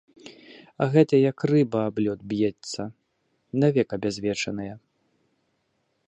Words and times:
А 0.83 0.85
гэтая 0.93 1.17
як 1.31 1.39
рыба 1.51 1.79
аб 1.89 1.95
лёд 2.05 2.19
б'ецца, 2.31 2.81
навек 3.65 3.87
абязвечаная. 3.97 4.71